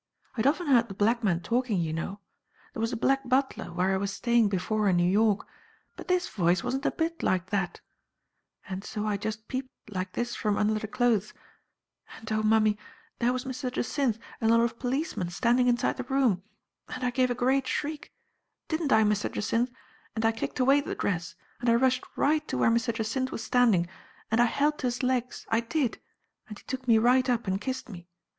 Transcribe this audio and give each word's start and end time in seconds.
I'd 0.35 0.47
often 0.47 0.65
heard 0.65 0.87
the 0.87 0.95
black 0.95 1.23
men 1.23 1.41
talking, 1.41 1.79
you 1.79 1.93
know. 1.93 2.21
There 2.73 2.81
was 2.81 2.91
a 2.91 2.97
black 2.97 3.29
butler 3.29 3.71
where 3.71 3.93
I 3.93 3.97
was 3.97 4.11
staying 4.11 4.49
before 4.49 4.89
in 4.89 4.97
New 4.97 5.07
York, 5.07 5.47
but 5.95 6.07
this 6.07 6.27
voice 6.27 6.63
wasn't 6.63 6.87
a 6.87 6.91
bit 6.91 7.21
like 7.21 7.51
that; 7.51 7.81
and 8.67 8.83
so 8.83 9.05
I 9.05 9.15
just 9.15 9.47
peeped, 9.47 9.69
like 9.91 10.13
this, 10.13 10.35
from 10.35 10.57
under 10.57 10.79
the 10.79 10.87
clothes; 10.87 11.35
and, 12.17 12.31
oh, 12.31 12.41
mummy, 12.41 12.79
there 13.19 13.31
was 13.31 13.45
Mr. 13.45 13.71
Jacynth 13.71 14.17
and 14.41 14.49
a 14.49 14.57
lot 14.57 14.63
of 14.63 14.79
policemen 14.79 15.29
standing 15.29 15.67
inside 15.67 15.97
the 15.97 16.03
room, 16.05 16.41
and 16.89 17.03
I 17.03 17.11
gave 17.11 17.29
a 17.29 17.35
great 17.35 17.67
shriek— 17.67 18.11
didn't 18.69 18.91
I, 18.91 19.03
Mr. 19.03 19.31
Jacynth? 19.31 19.69
and 20.15 20.25
I 20.25 20.31
kicked 20.31 20.59
away 20.59 20.81
the 20.81 20.95
dress, 20.95 21.35
and 21.59 21.69
I 21.69 21.75
rushed 21.75 22.05
right 22.15 22.47
to 22.47 22.57
where 22.57 22.71
Mr. 22.71 22.91
Jacynth 22.91 23.31
was 23.31 23.43
stand 23.43 23.75
ing, 23.75 23.87
and 24.31 24.41
I 24.41 24.45
held 24.45 24.79
to 24.79 24.87
his 24.87 25.03
legs— 25.03 25.45
I 25.49 25.59
did; 25.59 25.99
and 26.49 26.57
he 26.57 26.65
took 26.65 26.87
me 26.87 26.97
right 26.97 27.29
up 27.29 27.45
and 27.45 27.61
kissed 27.61 27.87
me. 27.87 28.07